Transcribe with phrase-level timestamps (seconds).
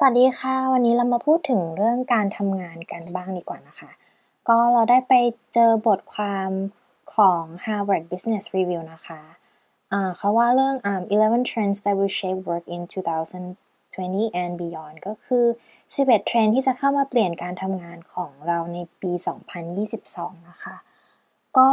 [0.00, 3.90] สวัสดีค่ะ วันนี้เรามาพูดถึงเรื่องการทำงานกันบ้างดีกว่านะคะ
[4.48, 5.14] ก็เราได้ไป
[5.52, 6.50] เจอบทความ
[7.14, 13.67] ของ Harvard Business Review นะคะะเขาว่าเรื่อง um, 11 trends that will shape work in 2000
[13.98, 15.44] 2020 and beyond ก็คือ
[15.86, 19.10] 11 เทรนที่จะเข้ามาเปลี่ยนการทำงานของเราในปี
[19.74, 20.76] 2022 นะคะ
[21.58, 21.70] ก็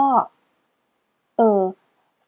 [1.37, 1.61] เออ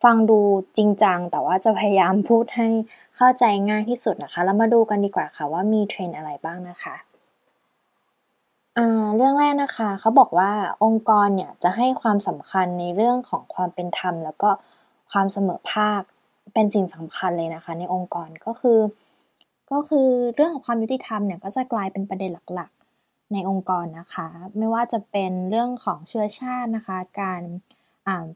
[0.03, 0.39] ฟังดู
[0.77, 2.67] จริงจัง แต่ว่าจะพยายามพูดให้
[3.15, 6.95] เข้าใจง่ายที่สุดนะคะ แล้วมาดูกันดีกว่าค่ะว่ามีเทรนอะไรบ้างนะคะ
[9.16, 10.52] เรื่องแรกนะคะเขาบอกว่า
[10.83, 14.49] องค์กรเนี่ยจะให้ความสำคัญในเรื่องของความเป็นธรรม แล้วก็
[15.11, 16.02] ความเสมอภาค
[16.53, 18.79] เป็นสิ่งสำคัญเลยนะคะ ในองค์กรก็คือ
[19.71, 27.44] ก็คือเรื่องของความยุติธรรมเนี่ยก็จะกลายเป็นประเด็นหลักๆ ในองค์กรนะคะ ไม่ว่าจะเป็นเรื่องของเชื้อชาตินะคะ การ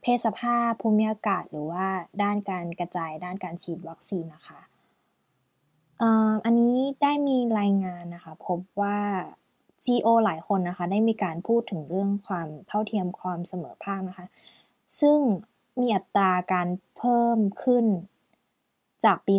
[0.01, 1.85] เพศสภาพภูมิอากาศ หรือว่า
[2.21, 4.59] ด้านการกระจายด้านการฉีดวัคซีนนะคะ
[6.45, 8.97] อันนี้ได้มีรายงานนะคะ พบว่า
[9.83, 14.27] CEO หลายคนนะคะ ได้มีการพูดถึงเรื่องความเท่าเทียมความเสมอภาคนะคะ
[14.99, 15.19] ซึ่ง
[15.79, 16.67] มีอัตราการ
[16.97, 17.85] เพิ่มขึ้น
[19.03, 19.35] จากปี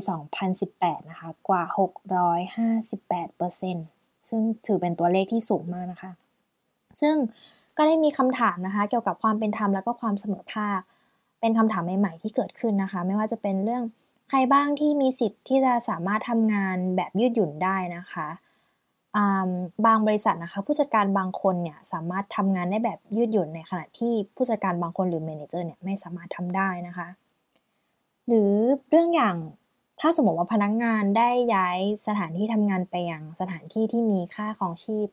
[0.52, 1.62] 2018 นะคะ กว่า
[2.76, 6.12] 658%ซึ่งถือเป็นตัวเลขที่สูงมากนะคะ
[7.00, 7.16] ซึ่ง
[7.76, 10.80] ก็ได้มีคำถามนะคะ เกี่ยวกับความเป็นธรรมแล้วก็ความเสมอภาค
[11.40, 13.82] เป็นคำถามใหม่ ๆ ที่เกิดขึ้นนะคะ ไม่ว่าจะเป็นเรื่อง
[14.28, 18.28] ใครบ้างที่มีสิทธิ์ที่จะสามารถทำงานแบบยืดหยุ่นได้นะคะ
[19.86, 27.08] บางบริษัทนะคะ ผู้จัดการบางคนเนี่ยสามารถทำงานได้แบบยืดหยุ่นในขณะที่ผู้จัดการบางคนหรือเมนเจอร์เนี่ยไม่สามารถทำได้นะคะ
[28.26, 28.50] หรือ
[28.90, 29.36] เรื่องอย่าง
[30.00, 35.08] ถ้าสมมติว่าพนักงานได้ย้ายสถานที่ทำงานไปยังสถานที่ที่มีค่าของชีพ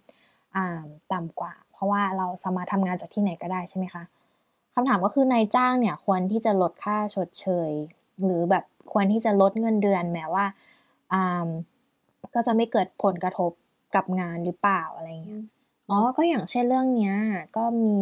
[1.13, 4.03] ต่ำกว่า เพราะว่าเราสามารถทำงานจากที่ไหนก็ได้ใช่ไหมคะ
[4.75, 7.71] คำถามก็คือนายจ้างเนี่ยควรที่จะลดค่าชดเชย
[8.23, 10.45] หรือแบบควรที่จะลดเงินเดือนแม้ว่า
[12.35, 13.51] ก็จะไม่เกิดผลกระทบ
[13.95, 15.43] กับงานหรือเปล่าอะไรเงี้ย
[15.89, 17.15] อ๋อก็อย่างเช่นเรื่องเนี้ย
[17.57, 18.01] ก็มี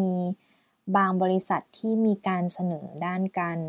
[0.97, 3.59] บางบริษัทที่มีการเสนอด้านการ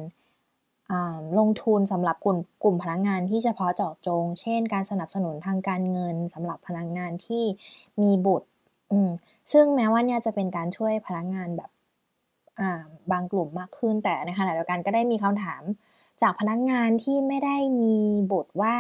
[1.39, 7.45] ลงทุนสำหรับกลุ่มกลุ่มพนักงานที่เฉพาะเจาะจง เช่น การสนับสนุนทางการเงินสำหรับพนักงานที่
[8.03, 8.49] มีบุตร
[9.53, 11.71] ซึ่งแม้ว่าเนี่ยจะเป็นการช่วยพนักงานแบบ
[13.13, 15.63] บางกลุ่มมากขึ้น แต่ในขณะเดียวกันก็ได้มีคำถาม
[16.23, 17.97] จากพนักงานที่ไม่ได้มี
[18.33, 18.77] บุตรว่า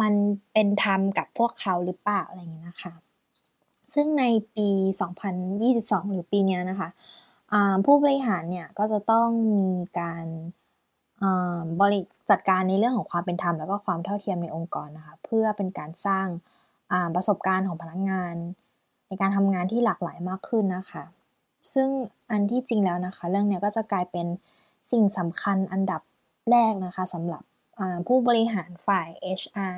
[0.00, 0.12] มัน
[0.52, 2.92] เป็นธรรมกับพวกเขาหรือเปล่าอะไรเงี้ยนะคะ
[3.94, 4.24] ซึ่งใน
[4.56, 4.68] ปี
[5.40, 6.88] 2022 หรือปีนี้นะคะ
[7.84, 9.68] ผู้บริหารเนี่ยก็จะต้องมี
[10.00, 10.26] การ
[11.80, 16.26] บริจัดการในเรื่องของความเป็นธรรมแล้วก็ความเท่าเทียมในองค์กรนะคะเพื่อเป็นการสร้าง
[17.14, 18.34] ประสบการณ์ของพนักงาน
[19.08, 21.04] ในการทำงานที่หลากหลายมากขึ้นนะคะ
[21.74, 21.88] ซึ่ง
[22.30, 24.26] อันที่จริงแล้วนะคะ เรื่องนี้ก็จะกลายเป็น
[24.90, 26.02] สิ่งสำคัญอันดับ
[26.50, 27.42] แรกนะคะสำหรับ
[28.06, 29.08] ผู้บริหารฝ่าย
[29.40, 29.76] HR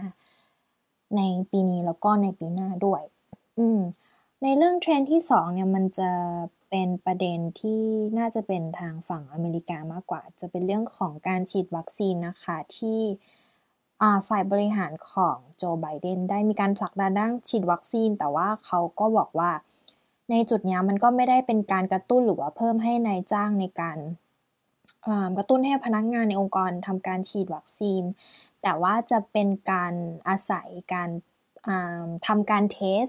[1.16, 3.02] ในปีนี้แล้วก็ในปีหน้าด้วย
[3.58, 3.66] อื
[4.42, 6.10] ในเรื่องเทรนที่สองเนี่ยมันจะ
[6.70, 7.82] เป็นประเด็นที่
[8.18, 13.00] น่าจะเป็นทางฝั่งอเมริกามากกว่า จะเป็นเรื่องของการฉีดวัคซีนนะคะที่
[14.28, 19.50] ฝ่ายบริหารของโจไบเดนได้มีการผลักดันด้านฉีดวัคซีน แต่ว่าเขาก็บอกว่า
[20.30, 23.98] ในจุดนี้มันก็ไม่ได้เป็นการกระตุ้นหรือว่าเพิ่มให้ในายจ้างในการ
[25.36, 28.02] กระตุ้นให้พนักงานในองค์กรทำการฉีดวัคซีน
[28.62, 29.94] แต่ว่าจะเป็นการ
[30.28, 31.10] อาศัยการ
[32.26, 33.06] ทำการเทส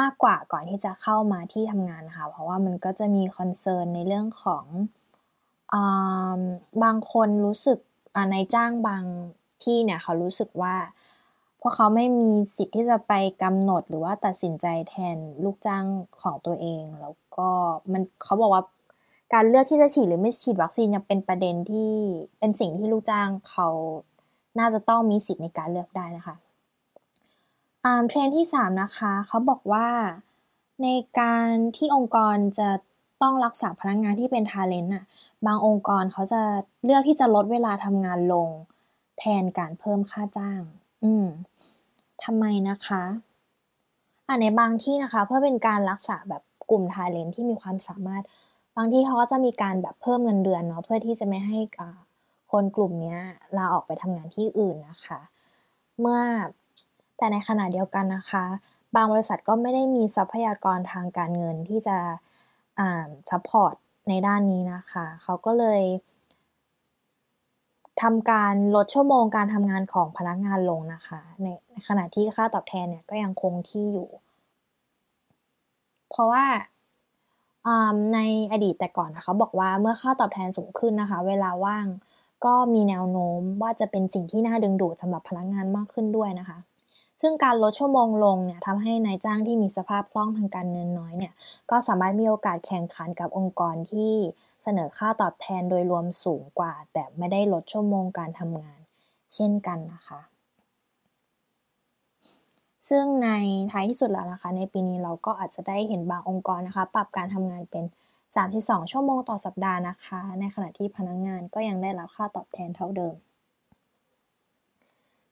[0.00, 4.64] มากกว่าก่อนที่จะเข้ามาที่ทำงานนะคะ เพราะว่ามันก็จะมีคอนเซิร์นในเรื่องของ
[6.82, 7.78] บางคนรู้สึก
[8.32, 9.04] ในจ้างบาง
[9.62, 10.74] ที่เนี่ยเขารู้สึกว่า
[11.60, 13.12] พวกเขาไม่มีสิทธิ์ที่จะไป
[13.42, 15.84] กำหนดหรือว่าตัดสินใจแทนลูกจ้าง
[16.22, 17.48] ของตัวเอง แล้วก็
[17.92, 18.62] มันเขาบอกว่า
[19.34, 21.92] การเลือกที่จะฉีดหรือไม่ฉีดวัคซีนยังเป็นประเด็นที่
[22.38, 23.68] เป็นสิ่งที่ลูกจ้างเขา
[24.58, 26.36] น่าจะต้องมีสิทธิ์ในการเลือกได้นะคะ
[28.08, 29.88] เทรนด์ที่ 3 นะคะเขาบอกว่า
[30.82, 30.88] ใน
[31.20, 32.68] การที่องค์กรจะ
[33.22, 35.04] ต้องรักษาพนักงานที่เป็น talent อะ
[35.46, 36.40] บางองค์กรเขาจะ
[36.84, 38.48] เลือกที่จะลดเวลาทำงานลง
[39.18, 40.60] แทนการเพิ่มค่าจ้าง
[41.04, 41.26] อืม
[42.24, 43.02] ทำไมนะคะ
[44.26, 48.24] อ่าในบางที่นะคะ เพื่อเป็นการรักษาแบบกลุ่ม talent ที่มีความสามารถ
[48.76, 51.58] บางที่เขาก็จะมีการแบบเพิ่มเงินเดือนเนาะเพื่อที่จะไม่ให้
[52.52, 53.16] คนกลุ่มนี้
[53.56, 55.20] ลาออกไปทำงานที่อื่นนะคะ
[56.00, 56.20] เมื่อ
[57.16, 58.44] แต่ในขณะเดียวกันนะคะ
[58.94, 61.96] บางบริษัทก็ไม่ได้มีทรัพยากรทางการเงินที่จะ
[63.30, 63.74] support
[64.08, 65.82] ในด้านนี้นะคะ เขาก็เลย
[68.02, 71.46] ทำการลดชั่วโมงการทำงานของพนักงานลงนะคะ ใน
[71.88, 74.08] ขณะที่ค่าตอบแทนเนี่ยก็ยังคงที่อยู่
[76.10, 76.44] เพราะว่า
[78.14, 78.18] ใน
[78.52, 81.86] อดีตแต่ก่อนนะคะบอกว่าเมื่อค่าตอบแทนสูงขึ้นนะคะ เวลาว่าง
[82.44, 86.58] ก็มีแนวโน้มว่าจะเป็นสิ่งที่น่าดึงดูดสำหรับพนักงานมากขึ้นด้วยนะคะ
[87.26, 91.32] ซึ่งการลดชั่วโมงลงเนี่ยทำให้นายจ้างที่มีสภาพคล่องทางการเงินน้อยเนี่ย
[91.70, 94.12] ก็สามารถมีโอกาสแข่งขันกับองค์กรที่
[94.62, 98.80] เสนอค่าตอบแทนโดยรวมสูงกว่า แต่ไม่ได้ลดชั่วโมงการทำงาน
[99.34, 100.20] เช่นกันนะคะ
[102.88, 103.28] ซึ่งใน
[103.72, 107.84] ท้ายที่สุดแล้วนะคะ ในปีนี้เราก็อาจจะได้เห็นบางองค์กรนะคะ ปรับการทำงานเป็น
[108.38, 113.16] 32 ชั่วโมงต่อสัปดาห์นะคะ ในขณะที่พนักงงานก็ยังได้รับค่าตอบแทนเท่าเดิม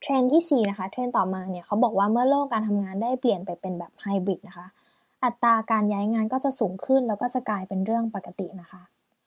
[0.02, 4.66] เทรนที่ 4 นะคะ เทรนต่อมาเนี่ยเขาบอกว่าเมื่อโลกการทำงานได้เปลี่ยนไปเป็นแบบไฮบริดนะคะ
[5.24, 8.82] อัตราการย้ายงานก็จะสูงขึ้นแล้วก็จะกลายเป็นเรื่องปกตินะคะ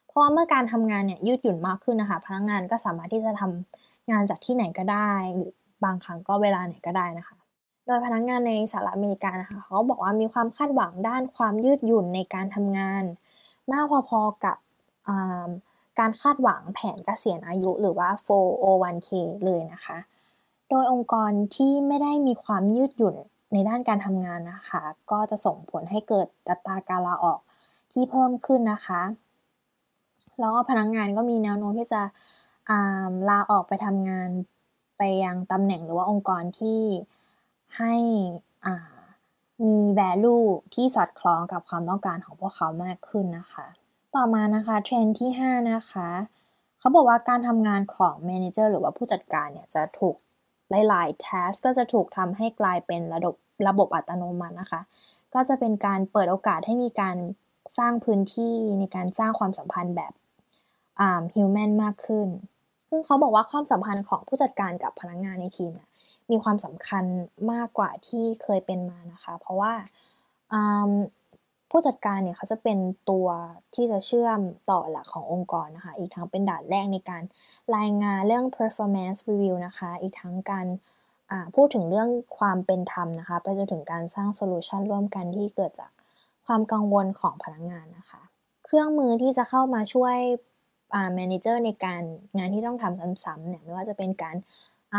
[0.07, 5.51] เพราะว่าเมื่อการทำงานเนี่ยยืดหยุ่นมากขึ้นนะคะ พนักงงานก็สามารถที่จะทำงานจากที่ไหนก็ได้ หรือ
[5.83, 7.35] บางครั้งก็เวลาไหนก็ได้นะคะ
[7.85, 13.03] โดยพนักงงานในสหรัฐอเมริกานะคะเขาบอกว่ามีความคาดหวังด้านความยืดหยุ่นในการทำงาน
[13.71, 14.57] มากพอๆกับ
[15.99, 19.09] การคาดหวังแผนเกษียณอายุหรือว่า 401k
[19.45, 19.97] เลยนะคะ
[20.69, 23.15] โดยองค์กรที่ไม่ได้มีความยืดหยุ่น
[23.53, 24.81] ในด้านการทำงานนะคะ
[25.11, 27.39] ก็จะส่งผลให้เกิดอัตราการลาออก
[27.91, 29.01] ที่เพิ่มขึ้นนะคะ
[30.39, 32.01] แล้วก็พนักงงานก็มีแนวโน้มที่จะ
[33.29, 34.29] ลาออกไปทำงาน
[34.97, 36.81] ไปยังตำแหน่งหรือว่าองค์กรที่
[37.77, 37.93] ให้
[39.67, 43.67] มี value ที่สอดคล้องกับความต้องการของพวกเขามากขึ้นนะคะ
[44.15, 46.09] ต่อมานะคะเทรนที่ 5 นะคะ
[46.79, 50.15] เขาบอกว่าการทำงานของ manager หรือว่าผู้จัดการเนี่ยจะถูก
[50.69, 53.35] หลายๆ task ก็จะถูกทำให้กลายเป็นระบบ
[53.67, 54.81] ระบบอัตโนมัตินะคะ
[55.33, 57.17] ก็จะเป็นการเปิดโอกาสให้มีการ
[57.77, 60.13] สร้างพื้นที่ในการสร้างความสัมพันธ์แบบ
[61.35, 62.27] human มากขึ้น
[62.89, 65.71] ซึ่งเขาบอกว่าความสัมพันธ์ของผู้จัดการกับพนักงงานในทีม
[66.31, 67.03] มีความสำคัญ
[67.51, 69.73] มากกว่าที่เคยเป็นมานะคะ เพราะว่า
[71.71, 72.77] ผู้จัดการเนี่ยเขาจะเป็น
[73.09, 73.27] ตัว
[73.75, 74.39] ที่จะเชื่อม
[74.71, 77.23] ต่อหลักขององค์กรนะคะ อีกทั้งเป็นด่านแรกในการ
[77.77, 80.67] รายงานเรื่อง performance review นะคะ อีกทั้งการ
[81.55, 85.91] พูดถึงเรื่องความเป็นธรรมนะคะ ไปจนถึงการสร้างโซลูชันร่วมกันที่เกิดจาก
[86.47, 88.21] ความกังวลของพนักงานนะคะ
[88.65, 90.17] เครื่องมือที่จะเข้ามาช่วย
[91.15, 92.03] manager ในการ
[92.37, 94.35] งานที่ต้องทำซ้ำๆเนี่ยไม่ว่าจะเป็นการ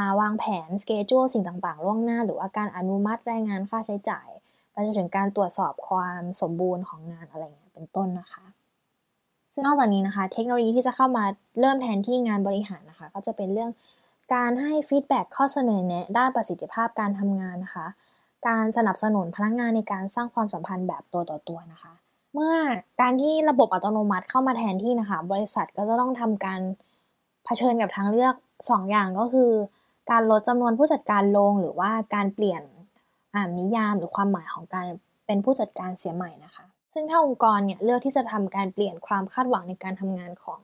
[0.00, 4.28] าวางแผนสเกจ u สิ่งต่างๆ ล่วงหน้า หรือว่าการอนุมัติรายงานค่าใช้จ่าย
[4.76, 8.44] ไปจนถึงการตรวจสอบความสมบูรณ์ของงานอะไรเงี้ยเป็นต้นนะคะ
[9.52, 11.24] ซึ่งนอกจากนี้นะคะ เทคโนโลยีที่จะเข้ามา
[11.60, 13.70] เริ่มแทนที่งานบริหารนะคะ ก็จะเป็นเรื่อง
[14.34, 17.86] การให้ feedback ข้อเสนอแนะด้านประสิทธิภาพการทำงานนะคะ
[18.48, 21.92] การสนับสนุนพนักงานในการสร้างความสัมพันธ์แบบตัวต่อตัวนะคะ
[22.34, 22.54] เมื่อ
[23.00, 26.60] การที่ระบบอัตโนมัติเข้ามาแทนที่นะคะ บริษัทก็จะต้องทำการ
[27.44, 29.50] เผชิญกับทางเลือก 2 อย่างก็คือ
[30.10, 32.62] การลดจำนวนผู้จัดการลงหรือว่าการเปลี่ยน
[33.60, 34.86] นิยามหรือความหมายของการ
[35.26, 40.60] เป็นผู้จัดการเสียใหม่นะคะ ซึ่งถ้าองค์กรเนี่ยเลือกที่จะทำการเปลี่ยนความคาดหวังในการทำงานของ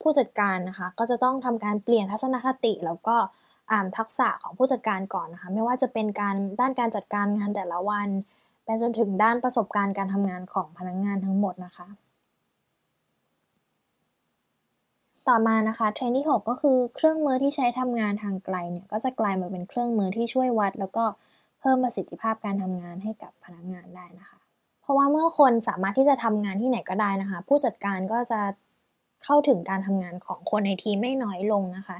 [0.00, 3.16] ผู้จัดการนะคะ ก็จะต้องทำการเปลี่ยนทัศนคติแล้วก็
[3.98, 8.08] ทักษะของผู้จัดการก่อนนะคะ ไม่ว่าจะเป็นการด้านการจัดการงานแต่ละวัน
[8.64, 11.88] ไปจนถึงด้านประสบการณ์การทำงานของพนักงงานทั้งหมดนะคะ
[15.28, 21.04] ต่อมานะคะเทรนที่ 6 ก็คือเครื่องมือที่ใช้ทำงานทางไกลเนี่ยก็จะกลายมาเป็นเครื่องมือที่ช่วยวัด แล้วก็
[21.62, 24.38] เพิ่มประสิทธิภาพการทำงานให้กับพนักงานได้นะคะ
[24.82, 28.40] เพราะว่าเมื่อคนสามารถที่จะทำงานที่ไหนก็ได้นะคะ ผู้จัดการก็จะ
[29.24, 31.98] เข้าถึงการทำงานของคนในทีมไม่น้อยลงนะคะ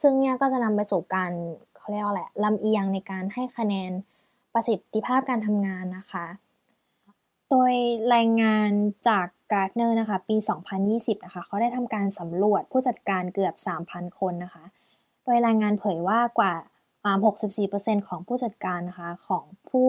[0.00, 1.32] ซึ่งเนี่ยก็จะนำไปสู่การ
[1.76, 3.92] เขาเรียกว่าแหละลำเอียงในการให้คะแนน
[4.54, 6.26] ประสิทธิภาพการทำงานนะคะ
[7.50, 7.72] โดย
[8.14, 8.70] รายงาน
[9.08, 10.36] จาก Gartner นะคะ ปี
[10.80, 13.54] 2020 นะคะ เขาได้ทำการสำรวจผู้จัดการเกือบ
[13.86, 14.64] 3,000 คนนะคะ
[15.24, 16.52] โดยรายงานเผยว่ากว่า
[17.56, 19.86] 64%ของผู้จัดการนะคะของผู้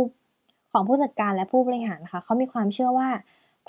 [0.72, 3.10] ของผู้จัดการและผู้บริหารนะคะเขามีความเชื่อว่า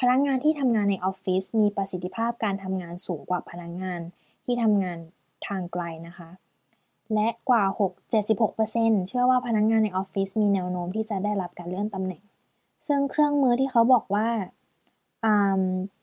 [0.01, 4.01] พนักงานที่ทำงานในออฟฟิศมีประสิทธิภาพการทำงานสูงกว่าพนักงาน
[4.45, 4.99] ที่ทำงาน
[5.47, 6.31] ทางไกลนะคะ
[7.15, 7.93] และกว่า6
[8.43, 12.23] 76%เชื่อว่าพนักงานในออฟฟิศมีแนวโน้มที่จะได้รับการเลื่อนตำแหน่ง
[12.87, 14.29] ซึ่งเครื่องมือที่เขาบอกว่า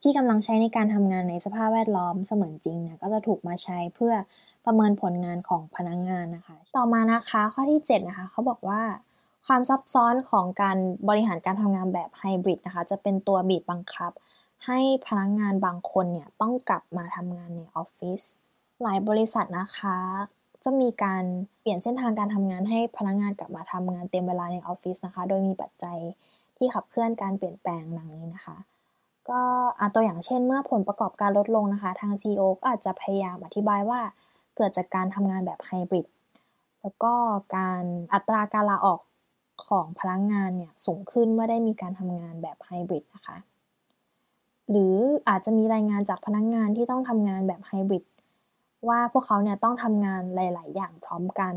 [0.02, 4.14] ที่กำลังใช้ในการทำงานในสภาพแวดล้อมเสมือนจริงเนี่ยก็จะถูกมาใช้เพื่อ
[4.66, 8.82] ประเมินผลงานของพนักงงานนะคะ ต่อมานะคะข้อที่7นะคะเขาบอกว่า
[9.48, 10.78] ความซับซ้อนของการ
[11.10, 14.12] บริหารการทำงานแบบไฮบริดนะคะจะเป็นตัวบีบบังคับ
[14.66, 18.22] ให้พนักงงานบางคนเนี่ยต้องกลับมาทำงานในออฟฟิศ
[18.82, 19.98] หลายบริษัทนะคะ
[20.64, 21.24] จะมีการ
[21.62, 25.98] เปลี่ยนเส้นทางการทำงานให้พนักงงานกลับมาทำงานเต็มเวลาในออฟฟิศนะคะ โดยมีปัจจัย
[26.58, 28.58] ที่ขับเคลื่อนการเปลี่ยนแปลงดังนี้นะคะ
[29.32, 29.42] ก็
[29.96, 34.00] ตัวอย่างเช่นเมื่อผลประกอบการลดลงนะคะ ทาง CEO ก็อาจจะพยายามอธิบายว่า
[34.56, 36.06] เกิดจากการทำงานแบบไฮบริด
[36.82, 37.14] แล้วก็
[37.58, 37.84] การ
[38.14, 39.00] อัตราการลาออก
[39.68, 43.38] ของพนักงงานเนี่ยสูงขึ้นเมื่อได้มีการทำงานแบบไฮบริดนะคะ
[44.70, 44.96] หรือ
[45.30, 48.04] อาจจะมีรายงานจากพนักงงานที่ต้องทำงานแบบไฮบริด
[48.88, 51.54] ว่าพวกเขาเนี่ยต้องทำงานหลาย ๆ อย่างพร้อมกัน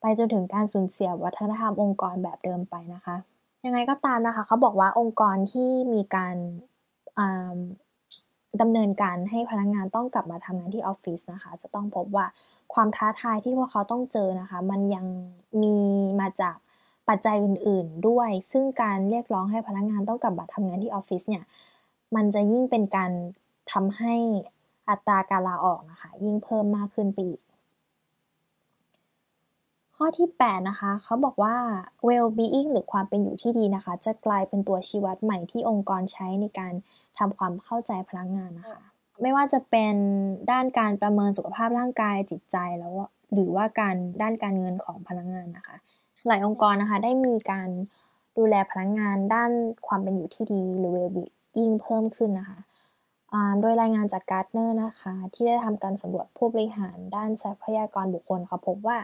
[0.00, 3.16] ไปจนถึงการสูญเสียวัฒนธรรมองค์กรแบบเดิมไปนะคะ
[3.64, 6.36] ยังไงก็ตามนะคะ เขาบอกว่าองค์กรที่มีการ
[8.60, 12.26] ดำเนินการให้พนักงานต้องกลับมาทำงานที่ออฟฟิศนะคะ จะต้องพบว่า
[12.74, 15.06] ความท้าทายที่พวกเขาต้องเจอนะคะ มันยัง
[15.62, 15.76] มี
[16.20, 16.56] มาจาก
[17.08, 21.44] ปัจจัยอื่น ๆ ด้วย ซึ่งการเรียกร้องให้พนักงานต้องกลับมาทำงานที่ออฟฟิศเนี่ย
[22.16, 23.10] มันจะยิ่งเป็นการ
[23.72, 24.14] ทำให้
[24.90, 27.40] อัตราการลาออกนะคะ ยิ่งเพิ่มมากขึ้นไปอีก
[30.02, 31.54] ข้อที่ 8 นะคะ เขาบอกว่า
[32.08, 36.72] well-being หรือความเป็นอยู่ที่ดีนะคะ จะกลายเป็นตัวชี้วัดใหม่ที่องค์กรใช้ในการ
[37.18, 38.80] ทำความเข้าใจพนักงานนะคะ
[39.22, 39.94] ไม่ว่าจะเป็น
[40.50, 42.94] ด้านการประเมินสุขภาพร่างกายจิตใจแล้ว
[43.32, 45.76] หรือว่าการด้านการเงินของพนักงานนะคะ
[46.26, 47.68] หลายองค์กรนะคะได้มีการ
[48.38, 49.50] ดูแลพนักงานด้าน
[49.86, 52.58] ความเป็นอยู่ที่ดีหรือ well-being เพิ่มขึ้นนะคะ
[53.60, 58.98] โดยรายงานจาก Gartner นะคะ ที่ได้ทำการสำรวจผู้บริหารด้านทรัพยากรบุคคลเขาพบว่า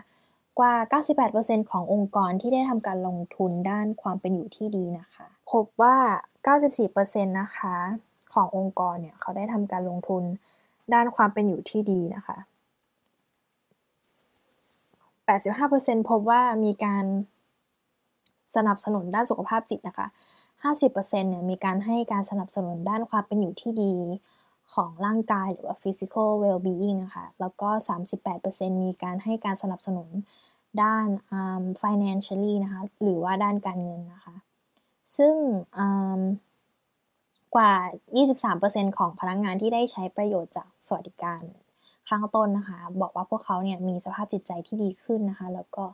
[0.59, 0.75] กว่า
[1.23, 5.97] 98%ขององค์กรที่ได้ทำการลงทุนด้านความเป็นอยู่ที่ดีนะคะ พบว่า
[6.67, 7.77] 94%นะคะ
[8.35, 10.23] ขององค์กรเนี่ยเขาได้ทำการลงทุน
[10.95, 12.37] ด้านความเป็นอยู่ที่ดีนะคะ
[15.23, 17.05] 85%พบว่ามีการ
[18.57, 20.07] สนับสนุนด้านสุขภาพจิตนะคะ
[20.65, 23.93] 50%เนี่ยมีการให้การสนับสนุนด้านความเป็นอยู่ที่ดี
[24.75, 27.69] ของร่างกายหรือว่า physical well-being นะคะ แล้วก็
[28.27, 30.09] 38%มีการให้การสนับสนุน
[30.83, 31.07] ด้าน
[31.83, 34.37] financially นะคะ หรือว่าด้านการเงินนะคะ
[35.17, 35.35] ซึ่ง
[37.55, 37.73] กว่า
[38.35, 41.43] 23%ของพนักงงานที่ได้ใช้ประโยชน์จากสวัสดิการ
[42.09, 45.85] ข้างต้นนะคะ บอกว่าพวกเขาเนี่ยมีสภาพจิตใจที่ดีขึ้นนะคะ แล้วก็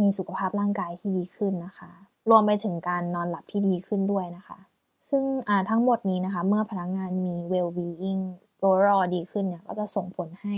[0.00, 1.90] มีสุขภาพร่างกายที่ดีขึ้นนะคะ
[2.30, 4.58] รวมไปถึงการนอนหลับที่ดีขึ้นด้วยนะคะ
[5.08, 5.22] ซึ่ง
[5.70, 8.22] ทั้งหมดนี้นะคะ เมื่อพนักงงานมี well-being
[8.64, 10.54] overall ดีขึ้นเนี่ย ก็จะส่งผลให้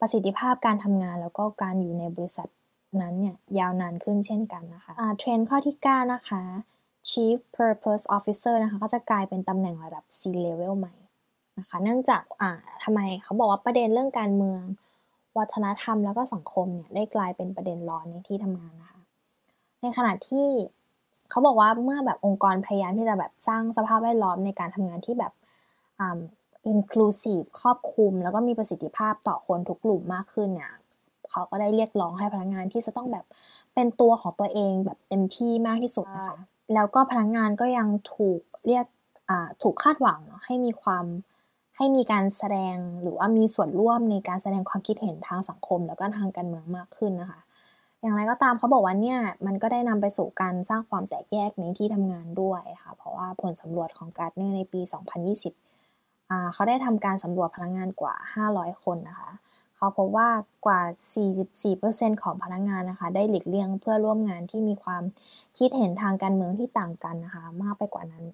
[0.00, 2.48] ประสิทธิภาพการทำงานแล้วก็การอยู่ในบริษัท
[3.00, 6.42] นั้นเนี่ยยาวนานขึ้นเช่นกันนะคะะเทรนด์ข้อที่ 9 นะคะ
[7.08, 10.94] Chief Purpose Officer นะคะก็จะกลายเป็นตำแหน่งระดับ C level ใหม่
[11.58, 12.50] นะคะเนื่องจากอ่า
[12.84, 14.62] ทำไมเขาบอกว่าประเด็นเรื่องการเมือง
[15.38, 19.00] วัฒนธรรมแล้วก็สังคมเนี่ยได้กลายเป็นประเด็นร้อนในที่ทำงานนะคะ
[19.80, 20.46] ในขณะที่
[21.30, 25.32] เขาบอกว่าเมื่อแบบองค์กรพยายามที่จะแบบสร้างสภาพแวดล้อมในการทำงานที่แบบ
[26.00, 26.18] อ่า
[26.72, 30.72] inclusive ครอบคลุม แล้วก็มีประสิทธิภาพต่อคนทุกกลุ่มมากขึ้นเนี่ย
[31.30, 33.24] เขาก็ได้เรียกร้องให้พนักงานที่จะต้องแบบ
[33.74, 36.38] เป็นตัวของตัวเองแบบเต็มที่มากที่สุดนะคะ
[36.74, 38.86] แล้วก็พนักงานก็ยังถูกเรียก
[39.62, 41.04] ถูกคาดหวังเนาะให้มีความ
[41.76, 47.40] ให้มีการแสดงหรือว่ามีส่วนร่วมในการแสดงความคิดเห็นทางสังคม แล้วก็ทางการเมืองมากขึ้นนะคะ
[48.06, 54.80] อย่างไรก็ตามเขาบอกว่าเนี่ยมันก็ได้นำไปสู่การสร้างความแตกแยกในที่ทำงานด้วยค่ะ เพราะว่าผลสำรวจของการ์ดเนอร์ในปี
[55.66, 59.30] 2020 เขาได้ทำการสำรวจพนักงงานกว่า 500 คนนะคะ
[59.76, 60.28] เขาพบว่า
[60.66, 60.80] กว่า
[61.72, 65.02] 44%ของพนักงงานนะคะ ได้หลีกเลี่ยงเพื่อร่วมงานที่มีความ
[65.58, 68.24] คิดเห็นทางการเมืองที่ต่างกันนะคะ มากไปกว่านั้น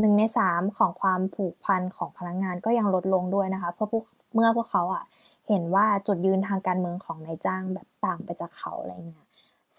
[0.00, 3.88] หนึ่งในสามของความผูกพันของพนักงงานก็ยังลดลงด้วยนะคะ เพื่อ
[4.34, 5.04] เมื่อพวกเขาอะ
[5.48, 9.26] เห็นว่าจุดยืนทางการเมืองของนายจ้างแบบต่างไปจากเขาอะไรเงี้ย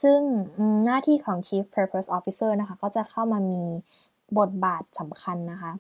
[0.02, 0.20] ซึ่ง
[0.86, 3.64] หน้าที่ของ Chief Purpose Officer นะคะ ก็จะเข้ามามี
[4.40, 5.72] บทบาทสำคัญนะคะ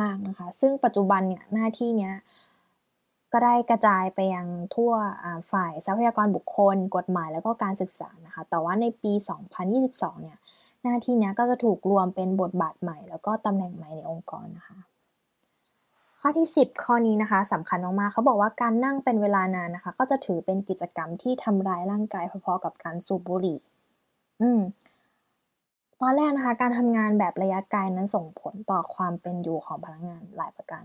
[0.00, 2.14] มาก ๆ นะคะ ซึ่งปัจจุบันเนี่ยหน้าที่เนี้ย
[3.32, 4.92] ก็ได้กระจายไปยังทั่ว
[5.52, 9.12] ฝ่ายทรัพยากรบุคคล กฎหมายแล้วก็การศึกษานะคะ แต่ว่าในปี
[9.68, 10.38] 2022 เนี่ย
[10.82, 14.78] หน้าที่นี้ก็จะถูกรวมเป็นบทบาทใหม่ แล้วก็ตำแหน่งใหม่ในองค์กรนะคะ
[16.20, 23.58] ข้อที่ 10 ข้อนี้นะคะสำคัญมากๆเขาบอกว่าการนั่งเป็นเวลานานนะคะ ก็จะถือเป็นกิจกรรมที่ทำร้ายร่างกายพอๆกับการสูบบุหรี่
[24.40, 24.60] อืม
[26.00, 30.84] ตอนแรกนะคะ การทำงานแบบระยะไกลนั้นส่งผลต่อความเป็นอยู่ของพนักงานหลายประการ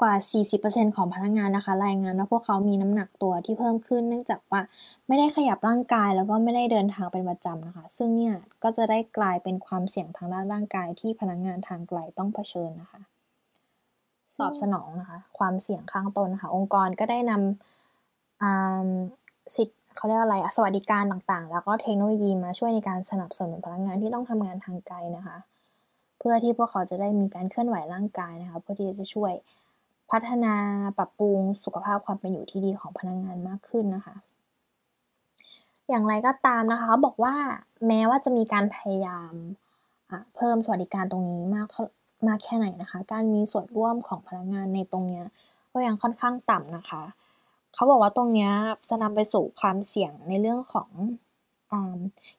[0.00, 0.14] กว่า
[0.54, 4.60] 40%ของพนักงานนะคะ รายงานว่าพวกเขามีน้ำหนักตัวที่เพิ่มขึ้น เนื่องจากว่า
[5.06, 13.00] ไม่ได้ขยับร่างกายแล้วก็ไม่ได้เดินทางเป็นประจำนะคะ ซึ่งเนี่ยก็จะได้กลายเป็นความเสี่ยงทางด้านร่างกายที่พนักงานทางไกลต้องเผชิญนะคะ
[14.40, 25.36] ตอบสนองนะคะ ความเสี่ยงข้างต้นนะคะองค์กรก็ได้นำสิทธิ์เขาเรียกอะไรสวัสดิการต่างๆ แล้วก็เทคโนโลยีมาช่วยในการสนับสนุนพนักงานที่ต้องทำงานทางไกลนะคะ
[26.18, 29.32] เพื่อที่พวกเขาจะได้มีการเคลื่อนไหวร่างกายนะคะเพื่อที่จะช่วย
[30.10, 30.54] พัฒนา
[30.98, 34.16] ปรับปรุงสุขภาพความเป็นอยู่ที่ดีของพนักงานมากขึ้นนะคะ
[35.88, 37.34] อย่างไรก็ตามนะคะเขาบอกว่า
[37.86, 39.32] แม้ว่าจะมีการพยายาม
[40.36, 41.68] เพิ่มสวัสดิการตรงนี้มาก
[42.26, 45.22] มากแค่ไหนนะคะ การมีส่วนร่วมของพนักงานในตรงนี้
[45.72, 47.02] ก็ยังค่อนข้างต่ำนะคะ
[47.74, 48.50] เขาบอกว่าตรงนี้
[48.88, 50.90] จะนำไปสู่ความเสี่ยงในเรื่องของ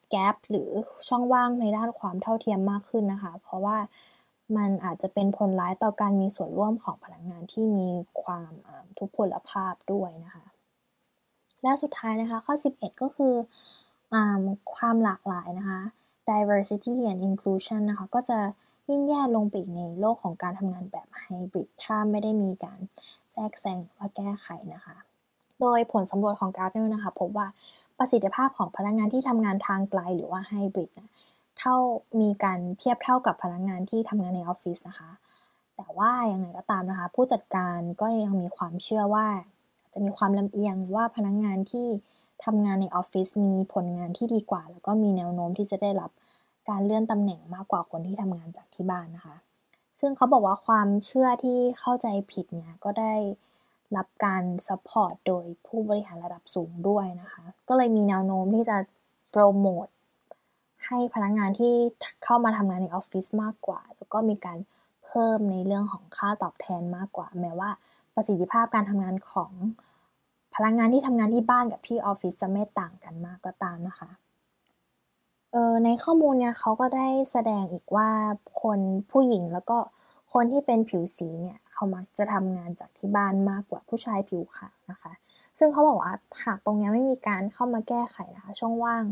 [0.09, 0.69] แกลบหรือ
[1.07, 3.77] ช่องว่างในด้านความเท่าเทียมมากขึ้นนะคะ เพราะว่า
[4.57, 7.89] มันอาจจะเป็นผลร้ายต่อการมีส่วนร่วมของพนักงานที่มี
[8.21, 8.51] ความ
[8.97, 10.45] ทุพพลภาพด้วยนะคะ
[11.63, 13.33] และสุดท้ายนะคะข้อ 11 ก็คือ
[14.13, 14.15] อ
[14.75, 15.79] ความหลากหลายนะคะ
[16.29, 18.39] diversity and inclusion นะคะก็จะ
[18.89, 22.79] ยิ่งแย่ลงไปในโลกของการทำงานแบบไฮบริดถ้าไม่ได้มีการ
[23.31, 24.97] แทรกแซงว่าแก้ไขนะคะ
[25.61, 27.47] โดยผลสำรวจของ Gartner นะคะพบว่า
[27.97, 31.09] ประสิทธิภาพของพนักงานที่ทำงานทางไกลหรือว่าไฮบริดนะ
[31.59, 31.75] เท่า
[32.21, 35.11] มีการเทียบเท่ากับพนักงานที่ทำงานในออฟฟิศนะคะ
[35.75, 39.27] แต่ว่ายังไงก็ตามนะคะ ผู้จัดการก็ยังมีความเชื่อว่า
[39.93, 41.87] จะมีความลำเอียงว่าพนักงานที่
[42.45, 46.11] ทำงานในออฟฟิศมีผลงานที่ดีกว่า แล้วก็มีแนวโน้มที่จะได้รับ
[46.69, 49.35] การเลื่อนตำแหน่งมากกว่าคนที่ทำงานจากที่บ้านนะคะ
[49.99, 53.13] ซึ่งเขาบอกว่าความเชื่อที่เข้าใจผิดเนี่ยก็ได้
[53.97, 58.77] รับการ support โดยผู้บริหารระดับสูงด้วยนะคะ ก็เลยมีแนวโน้มที่จะ
[59.31, 59.87] โปรโมท
[60.85, 61.73] ให้พนักงานที่
[62.23, 64.57] เข้ามาทำงานในออฟฟิศมากกว่า แล้วก็มีการ
[65.05, 67.69] เพิ่มในเรื่องของค่าตอบแทนมากกว่า แม้ว่า
[68.15, 69.51] ประสิทธิภาพการทำงานของ
[70.55, 74.09] พนักงานที่ทำงานที่บ้านกับที่ออฟฟิศจะไม่ต่างกันมากก็ตามนะคะ
[75.57, 78.09] ออในข้อมูลเนี่ยเขาก็ได้แสดงอีกว่า
[78.61, 78.79] คน
[79.11, 79.77] ผู้หญิงแล้วก็
[80.33, 85.11] คนที่เป็นผิวสีเนี่ยเขามักจะทำงานจากที่บ้านมากกว่าผู้ชายผิวขาวนะคะ
[85.59, 89.03] ซึ่งเขาบอกว่าหากตรงนี้ไม่มีการเข้ามาแก้ไขนะคะช่องว่าง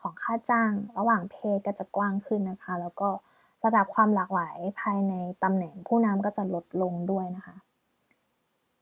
[0.00, 3.08] ของค่าจ้างระหว่างเพศก็จะกว้างขึ้นนะคะ แล้วก็
[3.64, 7.56] ระดับความหลากหลายภายในตำแหน่งผู้นำก็จะลดลงด้วยนะคะ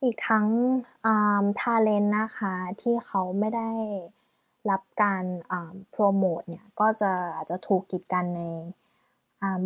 [0.03, 0.47] อีกทั้ง
[1.61, 3.71] ทาเลนนะคะที่เขาไม่ได้
[4.71, 5.25] รับการ
[5.91, 8.43] โปรโมทเนี่ยก็จะอาจจะถูกกีดกันใน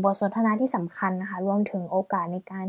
[0.02, 2.66] บทสนทนาที่สำคัญนะคะรวมถึงโอกาสในการ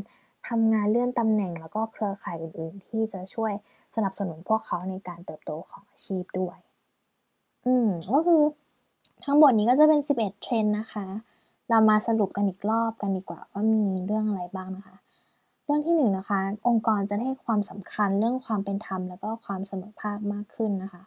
[0.47, 3.51] ทำงานเลื่อนตำแหน่ง แล้วก็เครือข่ายอื่น ๆ ที่จะช่วย
[3.95, 6.57] สนับสนุนพวกเขาในการเติบโตของอาชีพด้วย
[7.65, 8.41] อืมก็คือ
[9.25, 11.05] ทั้งหมดนี้ก็จะเป็น 11 เทรนนะคะ
[11.69, 14.95] เรามาสรุปกันอีกรอบกันดีกว่าว่ามีเรื่องอะไรบ้างนะคะ
[15.65, 21.03] เรื่องที่1นนะคะ องค์กรจะให้ความสำคัญเรื่องความเป็นธรรม แล้วก็ความเสมอภาคมากขึ้นนะคะ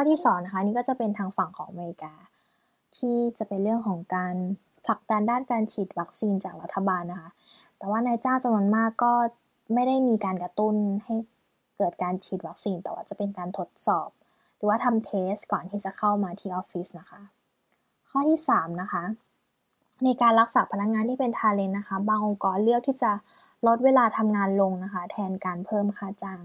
[0.00, 2.12] ข้อที่2นะคะนี่ก็จะเป็นทางฝั่งของอเมริกา
[2.96, 4.34] ที่จะเป็นเรื่องของการ
[4.86, 7.30] ผลักดันด้านการฉีดวัคซีนจากรัฐบาลนะคะ
[7.78, 9.12] แต่ว่านายจ้างจำนวนมากก็
[9.74, 11.16] ไม่ได้มีการกระตุ้นให้
[11.76, 14.08] เกิดการฉีดวัคซีน แต่ว่าจะเป็นการทดสอบ
[14.56, 17.20] หรือว่าทำเทสก่อนที่จะเข้ามาที่ออฟฟิศนะคะ
[18.10, 19.02] ข้อที่ 3 นะคะ
[20.04, 23.12] ในการรักษาพนักงงานที่เป็นทาเลนนะคะ บางองค์กรเลือกที่จะ
[23.66, 26.40] ลดเวลาทำงานลงนะคะ แทนการเพิ่มค่าจ้าง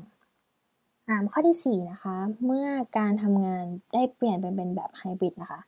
[1.31, 5.61] ข้อที่ 4 นะคะ เมื่อการทำงานได้เปลี่ยนเป็นเป็นแบบไฮบริดนะคะ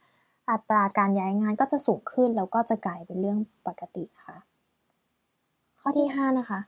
[0.50, 4.38] อัตราการย้ายงานก็จะสูงขึ้น แล้วก็จะกลายเป็นเรื่องปกตินะคะ
[5.82, 6.60] ข้อที่ 5 นะคะ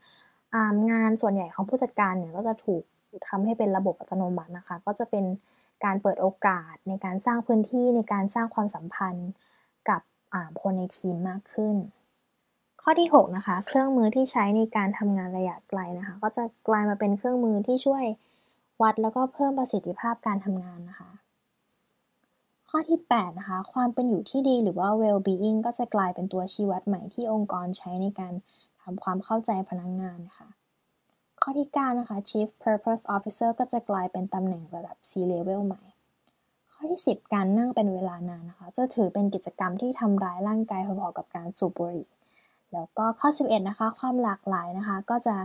[0.91, 2.83] งานส่วนใหญ่ของผู้จัดการเนี่ยก็จะถูก
[3.27, 5.25] ทำให้เป็นระบบอัตโนมัตินะคะ ก็จะเป็น
[5.85, 9.29] การเปิดโอกาสในการสร้างพื้นที่ในการสร้างความสัมพันธ์
[9.89, 10.01] กับ
[10.61, 11.75] คนในทีมมากขึ้น
[12.81, 18.03] ข้อที่ 6 นะคะ เครื่องมือที่ใช้ในการทำงานระยะไกลนะคะ ก็จะกลายมาเป็นเครื่องมือที่ช่วย
[18.81, 21.11] วัดแล้วก็เพิ่มประสิทธิภาพการทำงานนะคะ
[22.69, 28.33] ข้อที่ 8 นะคะ ความเป็นอยู่ที่ดีหรือว่า well-being ก็จะกลายเป็นตัวชี้วัดใหม่ที่องค์กรใช้ในการ
[28.83, 30.47] ทำความเข้าใจพนักงงานนะคะ
[31.41, 35.81] ข้อที่ 9 นะคะ Chief Purpose Officer ก็จะกลายเป็นตำแหน่งระดับ C-level ใหม่
[36.73, 42.07] ข้อที่ 10 การนั่งเป็นเวลานานนะคะ จะถือเป็นกิจกรรมที่ทำร้ายร่างกายพอๆกับการสูบบุหรี่
[42.73, 45.35] แล้วก็ข้อ 11 นะคะ ความหลากหลายนะคะ ก็จะ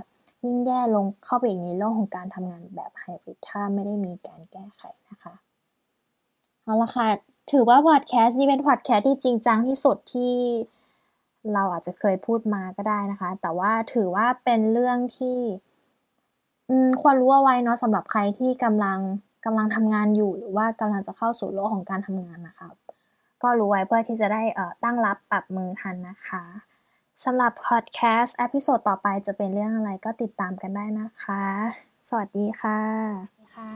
[0.45, 5.35] ยิ่งแย่ลงเข้าไปอีกในโลกของการทำงานแบบไฮบริดถ้าไม่ได้มีการแก้ไขนะคะ
[6.63, 7.09] เอาละค่ะ
[7.53, 10.35] ถือว่าพอดแคสต์นี้เป็นพอดแคสต์ที่จริงจังที่สุดที่
[11.55, 15.39] เราอาจจะเคยพูดมาก็ได้นะคะ แต่ว่าถือว่าเป็นเรื่องที่
[17.03, 18.99] ควรรู้เอาไว้เนาะสำหรับใครที่กำลัง
[19.45, 22.69] กำลังทำงานอยู่หรือว่ากำลังจะเข้าสู่โลกของการทำงานนะคะ
[23.43, 24.43] ก็รู้ไว้เพื่อที่จะได้
[24.85, 26.43] ตั้งรับปรับมือทันนะคะ
[27.25, 31.45] สำหรับพอดแคสต์ episode ต่อไปจะเป็นเรื่องอะไรก็ติดตามกันได้นะคะ
[32.09, 32.81] สวัสดีค่ะ
[33.55, 33.73] ค่ะ